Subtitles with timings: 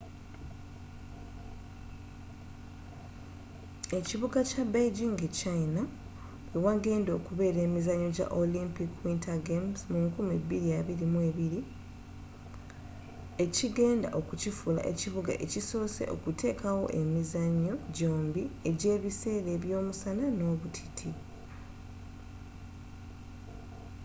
[3.99, 5.81] ekibuga kya beijing e china
[6.51, 11.59] we wagenda okubeera emizannyo gya olympic winter games mu 2022
[13.43, 21.09] ekigenda okukifuula ekibuga ekisose okutekawo emizannyo gyombi egya ebiseera eby'omusana n'obutiti